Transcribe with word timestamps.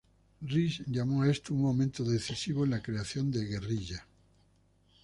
Rhys 0.41 0.81
llamó 0.87 1.21
a 1.21 1.29
esto 1.29 1.53
un 1.53 1.61
momento 1.61 2.03
decisivo 2.03 2.63
en 2.65 2.71
la 2.71 2.81
creación 2.81 3.29
de 3.29 3.45
"Guerrilla". 3.45 4.07